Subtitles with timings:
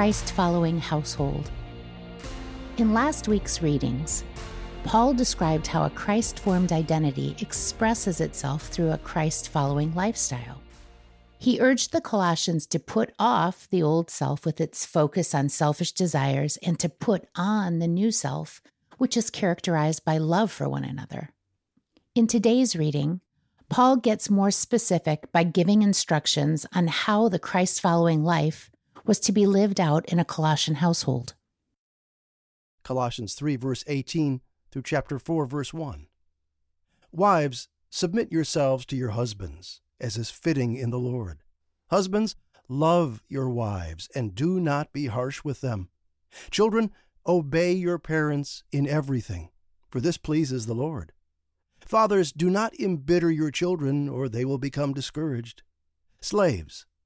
[0.00, 1.50] Christ following household.
[2.78, 4.24] In last week's readings,
[4.82, 10.62] Paul described how a Christ formed identity expresses itself through a Christ following lifestyle.
[11.38, 15.92] He urged the Colossians to put off the old self with its focus on selfish
[15.92, 18.62] desires and to put on the new self,
[18.96, 21.28] which is characterized by love for one another.
[22.14, 23.20] In today's reading,
[23.68, 28.70] Paul gets more specific by giving instructions on how the Christ following life
[29.04, 31.34] was to be lived out in a Colossian household.
[32.82, 34.40] Colossians 3, verse 18
[34.70, 36.06] through chapter 4, verse 1.
[37.12, 41.42] Wives, submit yourselves to your husbands as is fitting in the Lord.
[41.90, 42.36] Husbands,
[42.68, 45.88] love your wives and do not be harsh with them.
[46.50, 46.90] Children,
[47.26, 49.50] obey your parents in everything,
[49.90, 51.12] for this pleases the Lord.
[51.80, 55.62] Fathers, do not embitter your children, or they will become discouraged.
[56.20, 56.86] Slaves,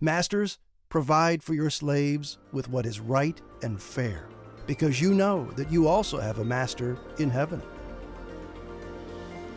[0.00, 4.28] Masters, provide for your slaves with what is right and fair,
[4.66, 7.60] because you know that you also have a master in heaven.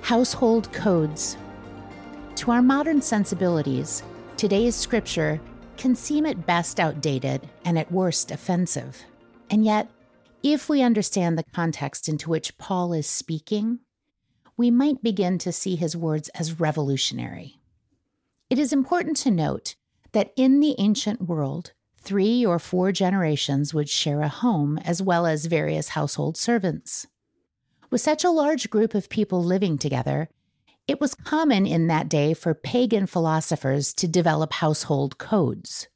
[0.01, 1.37] Household codes
[2.35, 4.01] to our modern sensibilities,
[4.35, 5.39] today's scripture
[5.77, 9.03] can seem at best outdated and at worst offensive.
[9.51, 9.91] And yet,
[10.41, 13.79] if we understand the context into which Paul is speaking,
[14.57, 17.59] we might begin to see his words as revolutionary.
[18.49, 19.75] It is important to note
[20.13, 25.25] that in the ancient world, three or four generations would share a home as well
[25.25, 27.07] as various household servants.
[27.89, 30.29] With such a large group of people living together,
[30.87, 35.87] it was common in that day for pagan philosophers to develop household codes.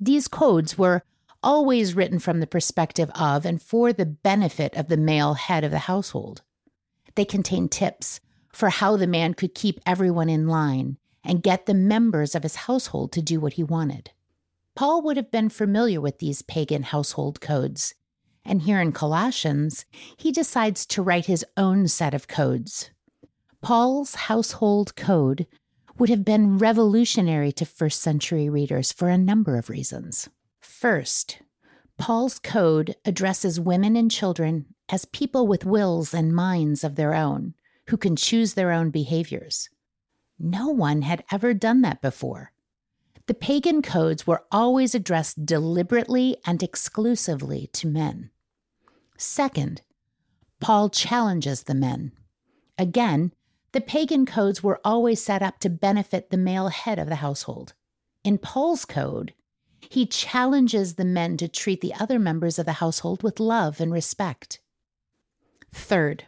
[0.00, 1.02] These codes were
[1.42, 5.70] always written from the perspective of and for the benefit of the male head of
[5.70, 6.42] the household.
[7.16, 8.20] They contained tips
[8.52, 12.56] for how the man could keep everyone in line and get the members of his
[12.56, 14.10] household to do what he wanted.
[14.74, 17.94] Paul would have been familiar with these pagan household codes,
[18.44, 19.86] and here in Colossians,
[20.16, 22.90] he decides to write his own set of codes
[23.64, 25.46] Paul's household code
[25.96, 30.28] would have been revolutionary to first century readers for a number of reasons.
[30.60, 31.38] First,
[31.96, 37.54] Paul's code addresses women and children as people with wills and minds of their own
[37.88, 39.70] who can choose their own behaviors.
[40.46, 42.52] No one had ever done that before.
[43.28, 48.28] The pagan codes were always addressed deliberately and exclusively to men.
[49.16, 49.80] Second,
[50.60, 52.12] Paul challenges the men.
[52.76, 53.32] Again,
[53.72, 57.72] the pagan codes were always set up to benefit the male head of the household.
[58.22, 59.32] In Paul's code,
[59.80, 63.90] he challenges the men to treat the other members of the household with love and
[63.90, 64.60] respect.
[65.72, 66.26] Third,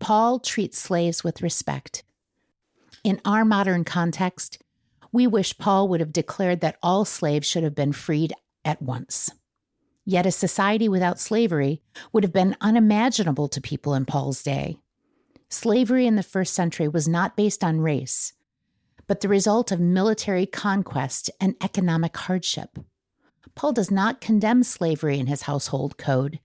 [0.00, 2.02] Paul treats slaves with respect.
[3.04, 4.62] In our modern context,
[5.10, 8.32] we wish Paul would have declared that all slaves should have been freed
[8.64, 9.30] at once.
[10.04, 11.82] Yet a society without slavery
[12.12, 14.78] would have been unimaginable to people in Paul's day.
[15.48, 18.32] Slavery in the first century was not based on race,
[19.06, 22.78] but the result of military conquest and economic hardship.
[23.54, 26.40] Paul does not condemn slavery in his household code,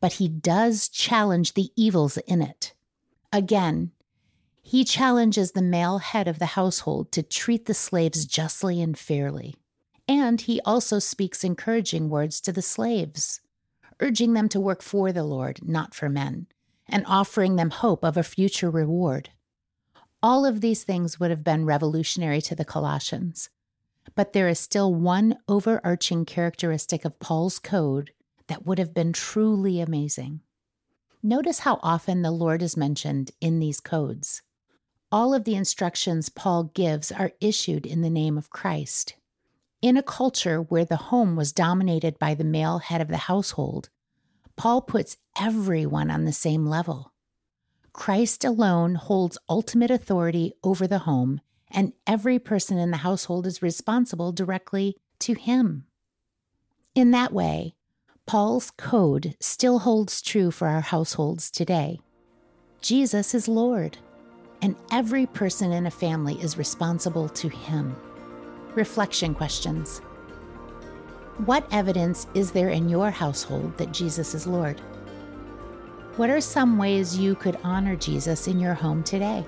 [0.00, 2.72] but he does challenge the evils in it.
[3.32, 3.92] Again,
[4.62, 9.56] he challenges the male head of the household to treat the slaves justly and fairly.
[10.08, 13.40] And he also speaks encouraging words to the slaves,
[14.00, 16.46] urging them to work for the Lord, not for men,
[16.88, 19.30] and offering them hope of a future reward.
[20.22, 23.50] All of these things would have been revolutionary to the Colossians.
[24.14, 28.12] But there is still one overarching characteristic of Paul's code
[28.46, 30.40] that would have been truly amazing.
[31.22, 34.42] Notice how often the Lord is mentioned in these codes.
[35.12, 39.14] All of the instructions Paul gives are issued in the name of Christ.
[39.82, 43.90] In a culture where the home was dominated by the male head of the household,
[44.56, 47.12] Paul puts everyone on the same level.
[47.92, 53.60] Christ alone holds ultimate authority over the home, and every person in the household is
[53.60, 55.84] responsible directly to him.
[56.94, 57.74] In that way,
[58.24, 62.00] Paul's code still holds true for our households today.
[62.80, 63.98] Jesus is Lord,
[64.62, 67.94] and every person in a family is responsible to him.
[68.74, 69.98] Reflection questions
[71.44, 74.80] What evidence is there in your household that Jesus is Lord?
[76.16, 79.44] What are some ways you could honor Jesus in your home today?